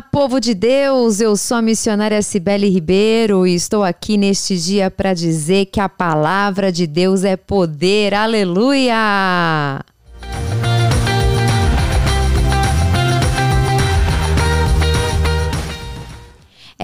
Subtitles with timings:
[0.00, 1.20] Povo de Deus!
[1.20, 5.88] Eu sou a missionária Cibele Ribeiro e estou aqui neste dia para dizer que a
[5.88, 8.14] palavra de Deus é poder.
[8.14, 9.84] Aleluia!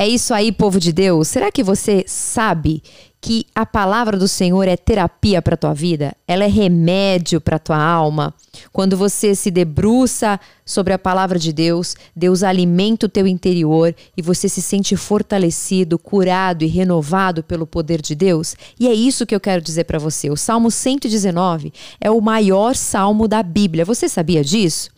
[0.01, 1.29] É isso aí, povo de Deus.
[1.29, 2.83] Será que você sabe
[3.21, 6.17] que a palavra do Senhor é terapia para tua vida?
[6.27, 8.33] Ela é remédio para tua alma?
[8.73, 14.23] Quando você se debruça sobre a palavra de Deus, Deus alimenta o teu interior e
[14.23, 18.57] você se sente fortalecido, curado e renovado pelo poder de Deus.
[18.79, 20.31] E é isso que eu quero dizer para você.
[20.31, 23.85] O Salmo 119 é o maior salmo da Bíblia.
[23.85, 24.89] Você sabia disso?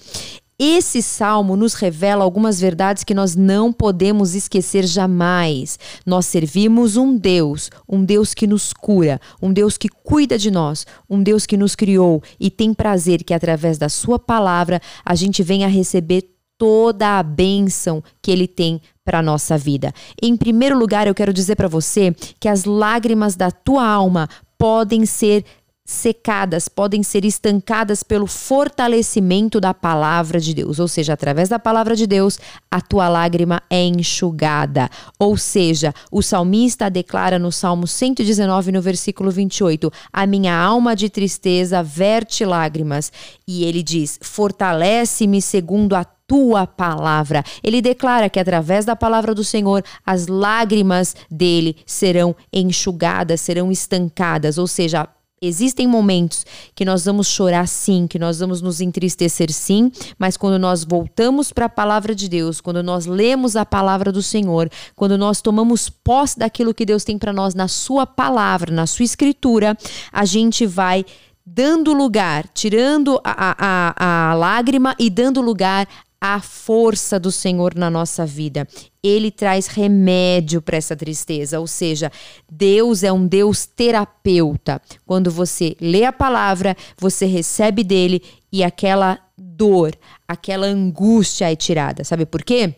[0.64, 5.76] Esse salmo nos revela algumas verdades que nós não podemos esquecer jamais.
[6.06, 10.86] Nós servimos um Deus, um Deus que nos cura, um Deus que cuida de nós,
[11.10, 15.42] um Deus que nos criou e tem prazer que através da sua palavra a gente
[15.42, 19.92] venha receber toda a bênção que ele tem para nossa vida.
[20.22, 25.04] Em primeiro lugar, eu quero dizer para você que as lágrimas da tua alma podem
[25.04, 25.44] ser
[25.92, 30.78] secadas, podem ser estancadas pelo fortalecimento da palavra de Deus.
[30.78, 32.38] Ou seja, através da palavra de Deus,
[32.70, 34.88] a tua lágrima é enxugada.
[35.18, 41.08] Ou seja, o salmista declara no Salmo 119, no versículo 28, a minha alma de
[41.08, 43.12] tristeza verte lágrimas.
[43.46, 47.44] E ele diz: fortalece-me segundo a tua palavra.
[47.62, 54.56] Ele declara que através da palavra do Senhor as lágrimas dele serão enxugadas, serão estancadas,
[54.56, 55.06] ou seja,
[55.44, 60.56] Existem momentos que nós vamos chorar sim, que nós vamos nos entristecer sim, mas quando
[60.56, 65.18] nós voltamos para a palavra de Deus, quando nós lemos a palavra do Senhor, quando
[65.18, 69.76] nós tomamos posse daquilo que Deus tem para nós na Sua palavra, na Sua escritura,
[70.12, 71.04] a gente vai
[71.44, 75.88] dando lugar, tirando a, a, a lágrima e dando lugar
[76.24, 78.64] a força do Senhor na nossa vida.
[79.02, 82.12] Ele traz remédio para essa tristeza, ou seja,
[82.48, 84.80] Deus é um Deus terapeuta.
[85.04, 88.22] Quando você lê a palavra, você recebe dele
[88.52, 92.04] e aquela dor, aquela angústia é tirada.
[92.04, 92.76] Sabe por quê?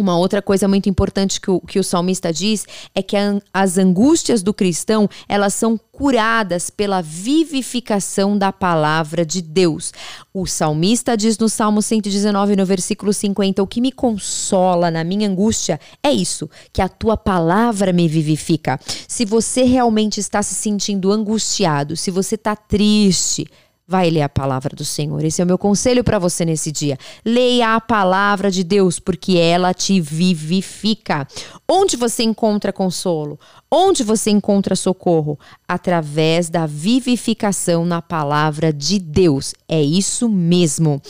[0.00, 3.76] Uma outra coisa muito importante que o, que o salmista diz é que a, as
[3.76, 9.92] angústias do cristão elas são curadas pela vivificação da palavra de Deus.
[10.32, 15.28] O salmista diz no Salmo 119, no versículo 50, o que me consola na minha
[15.28, 18.80] angústia é isso, que a tua palavra me vivifica.
[19.06, 23.46] Se você realmente está se sentindo angustiado, se você está triste,
[23.90, 25.24] Vai ler a palavra do Senhor.
[25.24, 26.96] Esse é o meu conselho para você nesse dia.
[27.24, 31.26] Leia a palavra de Deus, porque ela te vivifica.
[31.68, 33.36] Onde você encontra consolo?
[33.68, 35.36] Onde você encontra socorro?
[35.66, 39.56] Através da vivificação na palavra de Deus.
[39.68, 41.02] É isso mesmo.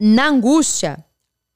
[0.00, 1.04] Na angústia,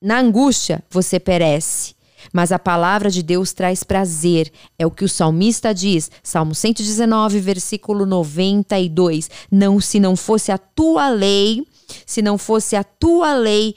[0.03, 1.95] na angústia, você perece.
[2.33, 4.51] Mas a palavra de Deus traz prazer.
[4.79, 9.31] É o que o salmista diz, Salmo 119, versículo 92.
[9.51, 11.67] Não, se não fosse a tua lei,
[12.07, 13.75] se não fosse a tua lei,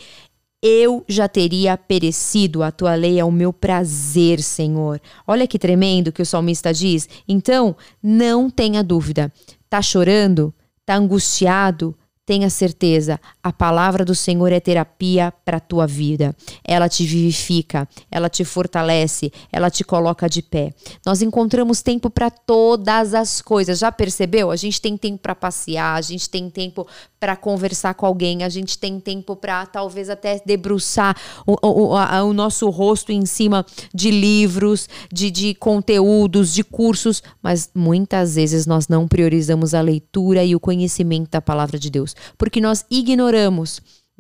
[0.62, 2.62] eu já teria perecido.
[2.62, 5.02] A tua lei é o meu prazer, Senhor.
[5.26, 7.10] Olha que tremendo que o salmista diz.
[7.28, 9.32] Então, não tenha dúvida.
[9.70, 10.54] Tá chorando?
[10.86, 11.96] Tá angustiado?
[12.24, 16.36] Tenha certeza, a palavra do Senhor é terapia para a tua vida.
[16.64, 20.74] Ela te vivifica, ela te fortalece, ela te coloca de pé.
[21.06, 23.80] Nós encontramos tempo para todas as coisas.
[23.80, 24.52] Já percebeu?
[24.52, 26.86] A gente tem tempo para passear, a gente tem tempo
[27.20, 31.16] para conversar com alguém, a gente tem tempo para talvez até debruçar
[31.46, 33.64] o, o, a, o, nosso rosto em cima
[33.94, 40.44] de livros, de, de conteúdos, de cursos, mas muitas vezes nós não priorizamos a leitura
[40.44, 43.31] e o conhecimento da palavra de Deus, porque nós ignoramos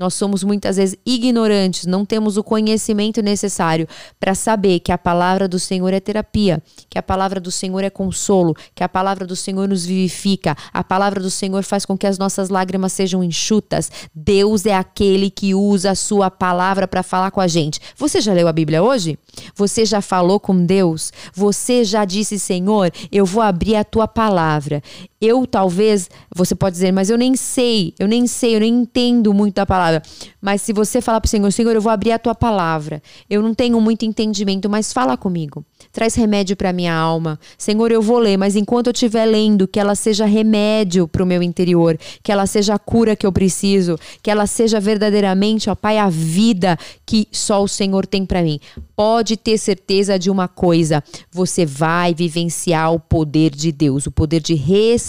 [0.02, 3.88] nós somos muitas vezes ignorantes, não temos o conhecimento necessário
[4.20, 6.60] para saber que a palavra do Senhor é terapia,
[6.90, 10.84] que a palavra do Senhor é consolo, que a palavra do Senhor nos vivifica, a
[10.84, 13.92] palavra do Senhor faz com que as nossas lágrimas sejam enxutas.
[14.16, 17.80] Deus é aquele que usa a sua palavra para falar com a gente.
[17.96, 19.20] Você já leu a Bíblia hoje?
[19.54, 21.14] Você já falou com Deus?
[21.32, 24.82] Você já disse, Senhor, eu vou abrir a tua palavra.
[25.22, 29.32] Eu talvez, você pode dizer, mas eu nem sei, eu nem sei, eu nem entendo
[29.34, 30.02] muito da palavra.
[30.42, 33.04] Mas se você falar para o Senhor, Senhor, eu vou abrir a tua palavra.
[33.30, 35.64] Eu não tenho muito entendimento, mas fala comigo.
[35.92, 37.40] Traz remédio para minha alma.
[37.58, 41.26] Senhor, eu vou ler, mas enquanto eu estiver lendo, que ela seja remédio para o
[41.26, 45.76] meu interior, que ela seja a cura que eu preciso, que ela seja verdadeiramente, ó
[45.76, 48.60] Pai, a vida que só o Senhor tem para mim.
[48.96, 54.40] Pode ter certeza de uma coisa: você vai vivenciar o poder de Deus, o poder
[54.42, 54.56] de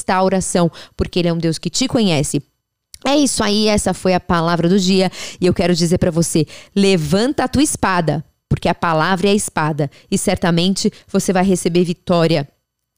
[0.03, 2.43] restauração, porque Ele é um Deus que te conhece
[3.05, 5.11] É isso aí, essa foi a palavra do dia
[5.41, 9.35] e eu quero dizer para você: levanta a tua espada, porque a palavra é a
[9.35, 12.49] espada e certamente você vai receber vitória.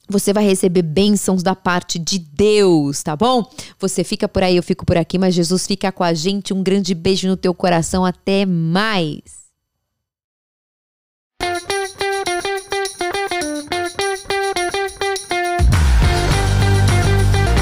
[0.07, 3.43] Você vai receber bênçãos da parte de Deus, tá bom?
[3.81, 6.53] Você fica por aí, eu fico por aqui, mas Jesus fica com a gente.
[6.53, 8.05] Um grande beijo no teu coração.
[8.05, 9.44] Até mais.